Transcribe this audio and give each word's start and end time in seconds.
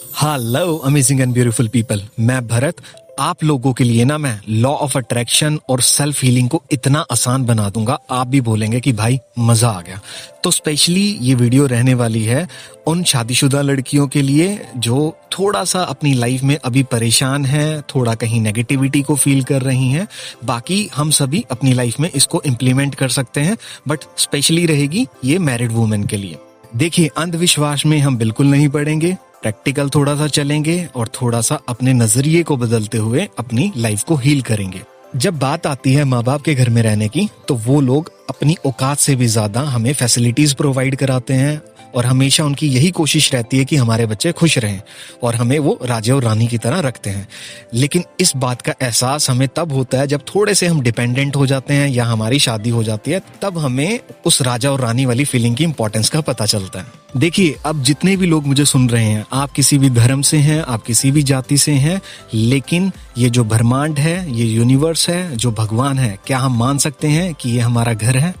Hello 0.00 0.76
amazing 0.76 1.20
and 1.20 1.32
beautiful 1.32 1.68
people 1.68 2.02
मैं 2.20 2.46
भरत, 2.46 2.76
आप 3.20 3.42
लोगों 3.44 3.72
के 3.72 3.84
लिए 3.84 4.04
ना 4.04 4.16
मैं 4.18 4.40
लॉ 4.48 4.70
ऑफ़ 4.70 4.96
अट्रैक्शन 4.98 5.58
और 5.68 5.80
सेल्फ 5.80 6.22
हीलिंग 6.24 6.48
को 6.48 6.62
इतना 6.72 7.04
आसान 7.12 7.44
बना 7.44 7.68
दूँगा, 7.70 7.98
आप 8.10 8.26
भी 8.26 8.40
बोलेंगे 8.40 8.80
कि 8.80 8.92
भाई, 8.92 9.18
मज़ा 9.38 9.68
आ 9.68 9.80
गया। 9.80 10.00
तो 10.44 10.50
स्पेशली 10.50 11.04
ये 11.20 11.34
वीडियो 11.34 11.66
रहने 11.66 11.94
वाली 11.94 12.24
है 12.24 12.46
उन 12.86 13.04
शादीशुदा 13.04 13.62
लड़कियों 13.62 14.08
के 14.08 14.22
लिए 14.22 14.58
जो 14.76 15.14
थोड़ा 15.38 15.64
सा 15.64 15.82
अपनी 15.84 16.14
लाइफ 16.14 16.42
में 16.42 16.56
अभी 16.56 16.82
परेशान 16.82 17.44
है, 17.46 17.80
थोड़ा 17.94 18.14
कहीं 18.14 18.40
नेगेटिविटी 18.40 19.02
को 19.02 19.16
फील 19.16 19.42
कर 19.44 19.62
रही 19.62 19.88
हैं। 19.88 20.06
बाकी 20.44 20.88
हम 20.96 21.10
सभी 21.12 21.44
अपनी 21.50 21.72
लाइफ 21.72 22.00
में 22.00 22.10
इसको 22.10 22.42
इम्प्लीमेंट 22.46 22.94
कर 22.94 23.08
सकते 23.10 23.40
हैं 23.40 23.56
बट 23.88 24.04
स्पेशली 24.16 24.66
रहेगी 24.66 25.06
ये 25.24 25.38
मैरिड 25.40 25.72
वुमेन 25.72 26.04
के 26.04 26.16
लिए। 26.16 26.38
देखिए, 26.76 27.10
अंधविश्वास 27.16 27.86
में 27.86 27.98
हम 27.98 28.16
बिल्कुल 28.16 28.46
नहीं 28.46 28.68
पड़ेंगे। 28.68 29.16
प्रैक्टिकल 29.42 29.88
थोड़ा 29.88 30.14
सा 30.16 30.26
चलेंगे 30.26 30.88
और 30.96 31.08
थोड़ा 31.08 31.40
सा 31.40 31.60
अपने 31.68 31.92
नज़रिए 31.92 32.42
को 32.42 32.56
बदलते 32.56 32.98
हुए 32.98 33.28
अपनी 33.38 33.72
लाइफ 33.76 34.02
को 34.02 34.16
हील 34.16 34.42
करेंगे। 34.42 34.80
जब 35.16 35.38
बात 35.38 35.66
आती 35.66 35.92
है 35.92 36.04
माँ 36.04 36.22
बाप 36.24 36.42
के 36.42 36.54
घर 36.54 36.68
में 36.70 36.82
रहने 36.82 37.08
की 37.08 37.28
तो 37.48 37.54
वो 37.56 37.80
लोग 37.80 38.12
अपनी 38.30 38.56
औकात 38.66 38.98
से 38.98 39.14
भी 39.16 39.26
ज़्यादा 39.26 39.60
हमें 39.60 39.92
फैसिलिटीज़ 39.92 40.54
प्रोवाइड 40.54 40.96
कराते 40.96 41.34
हैं 41.34 41.60
और 41.94 42.06
हमेशा 42.06 42.44
उनकी 42.44 42.66
यही 42.66 42.90
कोशिश 42.90 43.34
रहती 43.34 43.58
है 43.58 43.64
कि 43.64 43.76
हमारे 43.76 44.06
बच्चे 44.06 44.32
खुश 44.32 44.58
रहें 44.58 44.80
और 45.22 45.34
हमें 45.34 45.58
वो 45.58 45.78
राजा 45.82 46.14
और 46.14 46.24
रानी 46.24 46.46
की 46.46 46.58
तरह 46.58 46.80
रखते 46.80 47.10
हैं। 47.10 47.28
लेकिन 47.74 48.04
इस 48.20 48.32
बात 48.36 48.62
का 48.62 48.74
एहसास 48.82 49.30
हमें 49.30 49.48
तब 49.56 49.72
होता 49.72 49.98
है 49.98 50.06
जब 50.06 50.20
थोड़े 50.20 50.54
से 50.54 50.66
हम 50.66 50.80
डिपेंडेंट 50.80 51.36
हो 51.36 51.46
जाते 51.46 51.74
हैं 51.74 51.88
या 51.88 52.04
हमारी 52.04 52.38
शादी 52.38 52.70
हो 52.70 52.84
जाती 52.84 53.10
है, 53.10 53.20
तब 53.42 53.58
हमें 53.58 54.00
उस 54.26 54.42
राजा 54.42 54.70
और 54.70 54.80
रानी 54.80 55.06
वाली 55.06 55.24
फीलिंग 55.24 55.56
की 55.56 55.64
इंपॉर्टेंस 55.64 56.08
का 56.08 56.20
पता 56.20 56.46
चलता 56.46 56.78
है। 56.78 56.86
देखिए, 57.16 57.56
अब 57.66 57.82
जितने 57.82 58.16
भी 58.16 58.26
लोग 58.26 58.46
मुझे 58.46 58.64
सुन 58.64 58.90
रहे 58.90 59.04
हैं, 59.04 59.26
आप 59.32 59.50
किसी 59.50 59.78
भी 59.78 59.90
धर्म 59.90 60.22
से 60.22 60.36
हैं, 60.36 60.62
आप 60.62 60.82
किसी 60.82 61.10
भी 61.10 61.22
जाति 61.22 61.58
से 61.58 61.72
हैं, 61.72 62.00
लेकिन 62.34 62.92
ये 63.18 63.30
जो 63.30 63.44
ब्रह्मांड 63.44 63.98
है, 63.98 64.36
ये 64.36 64.44
यूनिवर्स 64.44 65.08
है, 65.08 65.36
जो 65.36 65.52
भगवान 65.52 65.98
है, 65.98 66.18
क्या 66.26 66.38
हम 66.38 66.58
मान 66.58 66.78
सकते 66.78 67.08
हैं 67.08 67.34
कि 67.34 67.50
ये 67.50 67.60
हमारा 67.60 67.94
घर 67.94 68.16
है? 68.16 68.34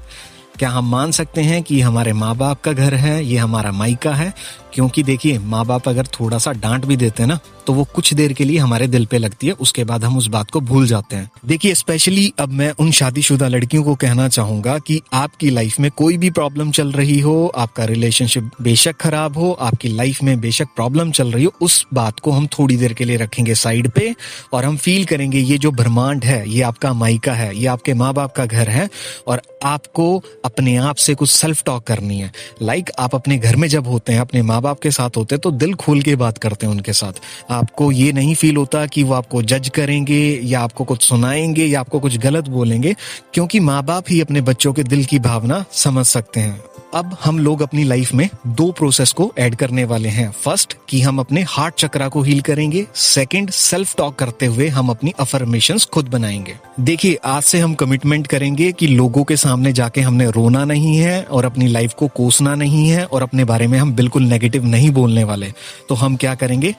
क्या 0.60 0.70
हम 0.70 0.90
मान 0.90 1.10
सकते 1.10 1.42
हैं 1.42 1.62
कि 1.62 1.80
हमारे 1.80 2.12
माँ 2.12 2.36
बाप 2.36 2.60
का 2.60 2.72
घर 2.72 2.94
है, 2.94 3.24
ये 3.24 3.36
हमारा 3.36 3.72
माइका 3.72 4.14
है? 4.14 4.34
क्योंकि 4.74 5.02
देखिए 5.02 5.38
माँ 5.38 5.64
बाप 5.66 5.88
अगर 5.88 6.06
थोड़ा 6.20 6.38
सा 6.38 6.52
डांट 6.52 6.84
भी 6.84 6.96
देते 6.96 7.22
हैं 7.22 7.28
ना 7.28 7.38
तो 7.66 7.72
वो 7.72 7.84
कुछ 7.94 8.12
देर 8.14 8.32
के 8.32 8.44
लिए 8.44 8.58
हमारे 8.58 8.86
दिल 8.86 9.04
पे 9.06 9.18
लगती 9.18 9.46
है, 9.46 9.52
उसके 9.52 9.82
बाद 9.84 10.04
हम 10.04 10.16
उस 10.18 10.26
बात 10.26 10.50
को 10.50 10.60
भूल 10.60 10.86
जाते 10.86 11.16
हैं। 11.16 11.30
देखिए 11.46 11.74
स्पेशली 11.74 12.32
अब 12.40 12.52
मैं 12.52 12.70
उन 12.80 12.90
शादीशुदा 12.90 13.48
लड़कियों 13.48 13.82
को 13.84 13.94
कहना 13.94 14.28
चाहूँगा 14.28 14.78
कि 14.78 15.00
आपकी 15.12 15.50
लाइफ 15.50 15.78
में 15.80 15.90
कोई 15.90 16.16
भी 16.18 16.30
प्रॉब्लम 16.30 16.70
चल 16.70 16.92
रही 16.92 17.18
हो, 17.20 17.52
आपका 17.56 17.84
रिलेशनशिप 17.84 18.50
बेशक 18.62 18.96
खराब 18.96 19.36
हो, 19.36 19.50
आपकी 19.52 19.88
लाइफ 19.88 20.22
में 20.22 20.40
बेशक 20.40 20.68
प्रॉब्लम 20.76 21.10
चल 21.10 21.30
रही 21.32 21.44
हो, 21.44 21.52
उस 21.60 21.86
बात 21.94 22.20
को 22.20 22.30
हम 22.30 22.46
थोड़ी 22.58 22.76
देर 22.76 22.92
के 22.92 23.04
लिए 23.04 23.16
रखेंगे 23.16 23.54
साइड 23.54 23.90
पे 23.90 24.14
और 24.52 24.64
हम 24.64 24.76
फील 24.76 25.04
करेंगे, 25.04 25.38
ये 25.38 25.58
जो 25.58 25.70
ब्रह्मांड 25.72 26.24
है, 26.24 26.48
ये 26.50 26.62
आपका 26.62 26.92
माइका 26.94 27.32
है, 27.32 27.56
ये 27.56 27.66
आपके 27.66 27.94
माँ 27.94 28.12
बाप 28.14 28.32
का 28.32 28.46
घर 28.46 28.68
है 28.68 28.88
और 29.26 29.42
आपको 29.64 30.22
अपने 30.44 30.76
आप 30.78 30.96
से 30.96 31.14
कुछ 31.14 31.30
सेल्फ 31.30 31.62
टॉक 31.64 31.86
करनी 31.86 32.18
है। 32.18 32.32
लाइक 32.62 32.90
आप 32.98 33.14
अपने 33.14 33.38
घर 33.38 33.56
में 33.56 33.68
जब 33.68 33.86
होते 33.86 34.12
हैं, 34.12 34.20
अपने 34.20 34.42
माँ 34.42 34.59
बाप 34.60 34.80
के 34.80 34.90
साथ 34.90 35.16
होते 35.16 35.36
तो 35.38 35.50
दिल 35.50 35.74
खोल 35.74 36.02
के 36.02 36.16
बात 36.16 36.38
करते 36.38 36.66
हैं 36.66 36.72
उनके 36.72 36.92
साथ। 36.92 37.20
आपको 37.50 37.92
ये 37.92 38.12
नहीं 38.12 38.34
फील 38.34 38.56
होता 38.56 38.86
कि 38.86 39.02
वो 39.02 39.14
आपको 39.14 39.42
जज 39.42 39.68
करेंगे, 39.68 40.40
या 40.44 40.60
आपको 40.60 40.84
कुछ 40.84 41.02
सुनाएँगे, 41.02 41.64
या 41.64 41.80
आपको 41.80 42.00
कुछ 42.00 42.16
गलत 42.18 42.48
बोलेंगे, 42.48 42.94
क्योंकि 43.34 43.60
माँ 43.60 43.82
बाप 43.84 44.04
ही 44.10 44.20
अपने 44.20 44.40
बच्चों 44.40 44.72
के 44.72 44.82
दिल 44.82 45.04
की 45.04 45.18
भावना 45.18 45.64
समझ 45.72 46.06
सकते 46.06 46.40
हैं। 46.40 46.69
अब 46.94 47.16
हम 47.24 47.38
लोग 47.38 47.62
अपनी 47.62 47.84
लाइफ 47.84 48.14
में 48.14 48.30
दो 48.46 48.72
प्रोसेस 48.72 49.12
को 49.12 49.32
ऐड 49.38 49.54
करने 49.54 49.84
वाले 49.84 50.08
हैं। 50.08 50.32
फ़र्स्ट 50.32 50.76
कि 50.88 51.00
हम 51.00 51.18
अपने 51.18 51.42
हार्ट 51.48 51.74
चक्रा 51.74 52.08
को 52.08 52.22
हील 52.22 52.40
करेंगे। 52.40 52.86
सेकंड 52.94 53.50
सेल्फ 53.50 53.96
टॉक 53.96 54.14
करते 54.14 54.46
हुए 54.46 54.68
हम 54.68 54.88
अपनी 54.88 55.14
अफर्मेशन 55.20 55.78
खुद 55.78 56.08
बनाएँगे। 56.08 56.54
देखिए, 56.80 57.18
आज 57.24 57.42
से 57.42 57.58
हम 57.58 57.74
कमिटमेंट 57.74 58.26
करेंगे 58.26 58.72
कि 58.72 58.86
लोगों 58.86 59.24
के 59.24 59.36
सामने 59.36 59.72
जाके 59.72 60.00
हमने 60.00 60.30
रोना 60.30 60.64
नहीं 60.64 60.96
है 60.96 61.22
और 61.22 61.44
अपनी 61.44 61.66
लाइफ 61.66 61.94
को 61.94 62.08
कोसना 62.08 62.54
नहीं 62.54 62.88
है 62.88 63.04
और 63.04 63.22
अपने 63.22 63.44
बारे 63.44 63.66
में 63.66 63.78
हम 63.78 63.92
बिल्कुल 63.92 64.22
नेगेटिव 64.22 64.64
नहीं 64.64 64.90
बोलने 64.90 65.24
वाले। 65.24 65.52
तो 65.88 65.94
हम 65.94 66.16
क्या 66.16 66.34
करेंगे? 66.34 66.74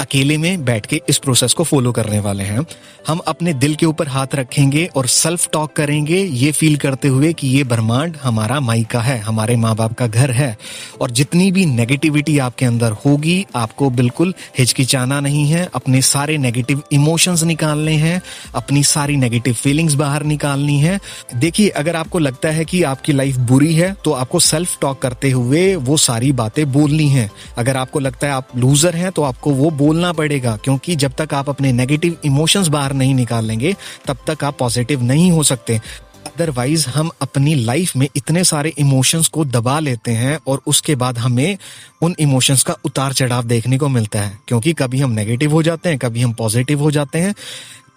अकेले 0.00 0.36
में 0.38 0.64
बैठ 0.64 0.86
के 0.86 1.00
इस 1.08 1.18
प्रोसेस 1.18 1.52
को 1.52 1.64
फॉलो 1.64 1.92
करने 1.92 2.18
वाले 2.20 2.44
हैं। 2.44 2.64
हम 3.08 3.18
अपने 3.18 3.52
दिल 3.54 3.74
के 3.74 3.86
ऊपर 3.86 4.08
हाथ 4.08 4.34
रखेंगे 4.34 4.84
और 4.96 5.06
सेल्फ 5.06 5.48
टॉक 5.52 5.72
करेंगे, 5.72 6.16
ये 6.16 6.52
फील 6.52 6.76
करते 6.76 7.08
हुए 7.08 7.32
कि 7.32 7.48
ये 7.48 7.64
ब्रह्मांड 7.64 8.16
हमारा 8.22 8.60
माई 8.60 8.84
का 8.84 9.00
है, 9.00 9.18
हमारे 9.18 9.56
माँ 9.56 9.74
बाप 9.76 9.92
का 9.92 10.06
घर 10.06 10.30
है। 10.30 10.56
और 11.00 11.10
जितनी 11.10 11.50
भी 11.52 11.66
नेगेटिविटी 11.66 12.38
आपके 12.38 12.66
अंदर 12.66 12.92
होगी, 13.04 13.46
आपको 13.56 13.90
बिल्कुल 13.90 14.34
हिचकिचाना 14.58 15.20
नहीं 15.20 15.46
है, 15.46 15.68
अपने 15.74 16.02
सारे 16.02 16.38
नेगेटिव 16.38 16.82
इमोशंस 16.92 17.42
निकालने 17.42 17.94
हैं, 17.96 18.20
अपनी 18.54 18.82
सारी 18.84 19.16
नेगेटिव 19.16 19.54
फीलिंग्स 19.54 19.94
बाहर 19.94 20.22
निकालनी 20.24 20.78
है। 20.78 20.98
देखिए, 21.34 21.68
अगर 21.70 21.96
आपको 21.96 22.18
लगता 22.18 22.48
है 22.48 22.64
कि 22.64 22.82
आपकी 22.84 23.12
लाइफ 23.12 23.36
बुरी 23.48 23.74
है 23.74 23.92
तो 24.04 24.12
आपको 24.12 24.40
सेल्फ 24.40 24.78
टॉक 24.80 25.00
करते 25.02 25.30
हुए 25.30 25.74
वो 25.76 25.96
सारी 25.98 26.32
बातें 26.32 26.64
बोलनी 26.72 27.08
है। 27.08 27.30
अगर 27.58 27.76
आपको 27.76 27.98
लगता 27.98 28.26
है 28.26 28.32
आप 28.32 28.56
लूजर 28.56 28.96
हैं 28.96 29.10
तो 29.12 29.22
आपको 29.22 29.50
वो 29.52 29.70
बोल 29.72 29.89
बोलना 29.90 30.12
पड़ेगा, 30.12 30.56
क्योंकि 30.64 30.96
जब 30.96 31.12
तक 31.18 31.34
आप 31.34 31.48
अपने 31.48 31.72
नेगेटिव 31.72 32.16
इमोशंस 32.24 32.68
बाहर 32.68 32.92
नहीं 32.94 33.14
निकाल 33.14 33.44
लेंगे 33.44 33.74
तब 34.06 34.16
तक 34.26 34.44
आप 34.44 34.58
पॉजिटिव 34.58 35.02
नहीं 35.02 35.30
हो 35.32 35.42
सकते। 35.44 35.80
अदरवाइज़ 36.26 36.88
हम 36.88 37.10
अपनी 37.22 37.54
लाइफ 37.54 37.96
में 37.96 38.06
इतने 38.16 38.42
सारे 38.44 38.72
इमोशंस 38.78 39.28
को 39.28 39.44
दबा 39.46 39.78
लेते 39.80 40.12
हैं 40.12 40.38
और 40.46 40.60
उसके 40.66 40.94
बाद 40.94 41.18
हमें 41.18 41.56
उन 42.02 42.14
इमोशंस 42.20 42.62
का 42.62 42.76
उतार 42.84 43.12
चढ़ाव 43.12 43.44
देखने 43.44 43.78
को 43.78 43.88
मिलता 43.88 44.20
है, 44.20 44.38
क्योंकि 44.48 44.72
कभी 44.72 45.00
हम 45.00 45.10
नेगेटिव 45.10 45.52
हो 45.52 45.62
जाते 45.62 45.88
हैं, 45.88 45.98
कभी 45.98 46.22
हम 46.22 46.32
पॉजिटिव 46.32 46.80
हो 46.80 46.90
जाते 46.90 47.18
हैं। 47.18 47.34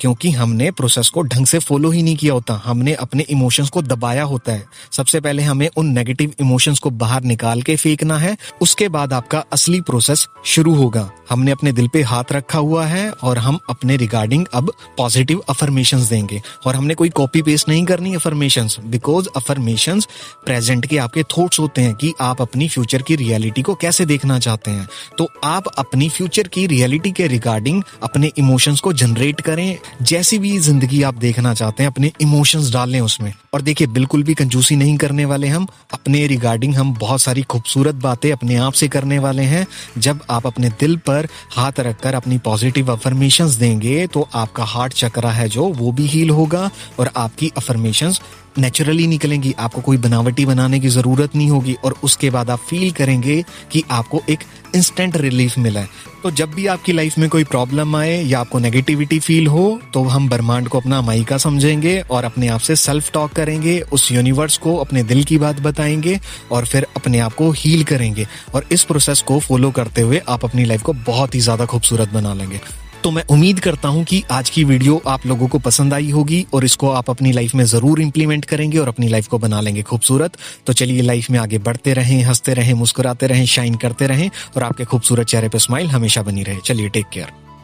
क्योंकि 0.03 0.31
हमने 0.31 0.71
प्रोसेस 0.71 1.09
को 1.09 1.21
ढंग 1.21 1.45
से 1.45 1.59
फॉलो 1.59 1.91
ही 1.91 2.03
नहीं 2.03 2.15
किया 2.15 2.33
होता। 2.33 2.61
हमने 2.65 2.93
अपने 2.93 3.23
इमोशंस 3.23 3.69
को 3.69 3.81
दबाया 3.81 4.23
होता 4.23 4.51
है। 4.51 4.65
सबसे 4.91 5.19
पहले 5.19 5.43
हमें 5.43 5.69
उन 5.77 5.87
नेगेटिव 5.87 6.33
इमोशंस 6.41 6.79
को 6.79 6.89
बाहर 6.89 7.23
निकाल 7.23 7.61
के 7.61 7.75
फेंकना 7.75 8.17
है। 8.17 8.37
उसके 8.61 8.87
बाद 8.89 9.13
आपका 9.13 9.43
असली 9.53 9.81
प्रोसेस 9.81 10.27
शुरू 10.45 10.75
होगा। 10.75 11.11
हमने 11.29 11.51
अपने 11.51 11.71
दिल 11.71 11.87
पे 11.87 12.01
हाथ 12.01 12.23
रखा 12.31 12.59
हुआ 12.59 12.85
है 12.85 13.11
और 13.11 13.37
हम 13.37 13.59
अपने 13.69 13.97
रिगार्डिंग 13.97 14.45
अब 14.53 14.73
पॉजिटिव 14.97 15.43
अफर्मेशन 15.49 15.97
देंगे। 15.97 16.41
और 16.65 16.75
हमने 16.75 16.93
कोई 16.93 17.09
कॉपी 17.09 17.41
पेस्ट 17.41 17.69
नहीं 17.69 17.85
करनी 17.85 18.15
अफर्मेशन 18.15 18.69
बिकॉज़ 18.85 19.27
अफर्मेशन 19.35 19.99
प्रेजेंट 20.45 20.85
के 20.85 20.97
आपके 20.97 21.23
थॉट्स 21.23 21.59
होते 21.59 21.81
हैं 21.81 21.93
कि 21.93 22.13
आप 22.21 22.41
अपनी 22.41 22.67
फ्यूचर 22.67 23.01
की 23.01 23.15
रियलिटी 23.15 23.61
को 23.61 23.75
कैसे 23.75 24.05
देखना 24.05 24.39
चाहते 24.39 24.71
हैं। 24.71 24.89
तो 25.17 25.29
आप 25.43 25.67
अपनी 25.67 26.09
फ्यूचर 26.09 26.47
की 26.47 26.67
रियलिटी 26.67 27.11
के 27.11 27.27
रिगार्डिंग 27.27 27.83
अपने 28.03 28.31
इमोशंस 28.37 28.79
को 28.79 28.93
जनरेट 28.93 29.41
करें। 29.41 29.77
जैसी 30.01 30.37
भी 30.39 30.57
ज़िंदगी 30.59 31.01
आप 31.03 31.13
देखना 31.13 31.53
चाहते 31.53 31.83
हैं, 31.83 31.89
अपने 31.91 32.11
इमोशंस 32.21 32.71
डालें 32.73 32.99
उसमें। 33.01 33.31
और 33.53 33.61
देखिए, 33.61 33.87
बिल्कुल 33.87 34.23
भी 34.23 34.33
कंजूसी 34.33 34.75
नहीं 34.75 34.97
करने 34.97 35.25
वाले 35.25 35.47
हम, 35.47 35.67
अपने 35.93 36.25
रिगार्डिंग 36.27 36.75
हम 36.75 36.93
बहुत 36.93 37.21
सारी 37.21 37.41
खूबसूरत 37.43 37.95
बातें 37.95 38.31
अपने 38.31 38.55
आप 38.57 38.73
से 38.73 38.87
करने 38.87 39.19
वाले 39.19 39.43
हैं। 39.43 39.65
जब 39.97 40.21
आप 40.29 40.47
अपने 40.47 40.69
दिल 40.79 40.97
पर 40.97 41.27
हाथ 41.51 41.79
रखकर 41.79 42.15
अपनी 42.15 42.37
पॉजिटिव 42.37 42.91
अफर्मेशन 42.91 43.55
देंगे 43.59 44.05
तो 44.07 44.27
आपका 44.35 44.63
हार्ट 44.65 44.93
चक्रा 44.93 45.31
है 45.31 45.49
जो, 45.49 45.63
वो 45.63 45.91
भी 45.91 46.07
हील 46.07 46.29
होगा 46.29 46.69
और 46.99 47.11
आपकी 47.17 47.51
अफर्मेशन 47.57 48.13
नेचुरली 48.57 49.05
निकलेंगी, 49.07 49.53
आपको 49.59 49.81
कोई 49.81 49.97
बनावटी 49.97 50.45
बनाने 50.45 50.79
की 50.79 50.87
ज़रूरत 50.89 51.35
नहीं 51.35 51.49
होगी 51.49 51.75
और 51.83 51.95
उसके 52.03 52.29
बाद 52.29 52.49
आप 52.49 52.59
फील 52.59 52.91
करेंगे 52.91 53.43
कि 53.71 53.83
आपको 53.91 54.21
एक 54.29 54.39
इंस्टेंट 54.75 55.17
रिलीफ 55.17 55.57
मिला 55.57 55.79
है। 55.79 55.89
तो 56.23 56.31
जब 56.31 56.53
भी 56.53 56.65
आपकी 56.67 56.91
लाइफ 56.91 57.17
में 57.17 57.27
कोई 57.29 57.43
प्रॉब्लम 57.43 57.95
आए 57.95 58.21
या 58.23 58.39
आपको 58.39 58.59
नेगेटिविटी 58.59 59.19
फील 59.19 59.47
हो 59.47 59.79
तो 59.93 60.03
हम 60.03 60.29
ब्रह्मांड 60.29 60.67
को 60.67 60.79
अपना 60.79 61.01
माइका 61.01 61.37
समझेंगे 61.37 61.99
और 62.01 62.23
अपने 62.23 62.47
आप 62.47 62.59
से 62.59 62.75
सेल्फ 62.75 63.11
टॉक 63.13 63.31
करेंगे, 63.31 63.79
उस 63.81 64.11
यूनिवर्स 64.11 64.57
को 64.57 64.75
अपने 64.77 65.03
दिल 65.03 65.23
की 65.23 65.37
बात 65.37 65.59
बताएँगे 65.61 66.19
और 66.51 66.65
फिर 66.65 66.87
अपने 66.97 67.19
आप 67.19 67.33
को 67.33 67.51
हील 67.51 67.83
करेंगे। 67.83 68.27
और 68.53 68.65
इस 68.71 68.83
प्रोसेस 68.83 69.21
को 69.21 69.39
फॉलो 69.39 69.71
करते 69.71 70.01
हुए 70.01 70.21
आप 70.29 70.45
अपनी 70.45 70.65
लाइफ 70.65 70.81
को 70.81 70.93
बहुत 70.93 71.35
ही 71.35 71.39
ज़्यादा 71.39 71.65
खूबसूरत 71.65 72.09
बना 72.09 72.33
लेंगे। 72.33 72.59
तो 73.03 73.11
मैं 73.11 73.23
उम्मीद 73.29 73.59
करता 73.59 73.87
हूँ 73.87 74.03
कि 74.03 74.23
आज 74.31 74.49
की 74.49 74.63
वीडियो 74.63 75.01
आप 75.07 75.25
लोगों 75.25 75.47
को 75.47 75.59
पसंद 75.59 75.93
आई 75.93 76.09
होगी 76.09 76.45
और 76.53 76.65
इसको 76.65 76.89
आप 76.89 77.09
अपनी 77.09 77.31
लाइफ 77.31 77.55
में 77.55 77.65
ज़रूर 77.65 78.01
इंप्लीमेंट 78.01 78.45
करेंगे 78.45 78.77
और 78.77 78.87
अपनी 78.87 79.07
लाइफ 79.07 79.27
को 79.27 79.39
बना 79.39 79.61
लेंगे 79.61 79.81
खूबसूरत। 79.81 80.37
तो 80.67 80.73
चलिए 80.73 81.01
लाइफ 81.01 81.29
में 81.29 81.39
आगे 81.39 81.57
बढ़ते 81.57 81.93
रहें, 81.93 82.23
हँसते 82.23 82.53
रहें, 82.53 82.73
मुस्कुराते 82.73 83.27
रहें 83.27 83.45
शाइन 83.45 83.75
करते 83.75 84.07
रहें 84.07 84.29
और 84.55 84.63
आपके 84.63 84.85
खूबसूरत 84.85 85.27
चेहरे 85.27 85.49
पर 85.49 85.59
स्माइल 85.59 85.87
हमेशा 85.87 86.21
बनी 86.21 86.43
रहे। 86.43 86.57
चलिए 86.65 86.89
टेक 86.89 87.05
केयर 87.13 87.42